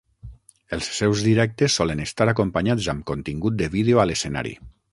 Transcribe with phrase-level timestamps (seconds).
[0.77, 4.57] Els seus directes solen estar acompanyats amb contingut de vídeo a l'escenari.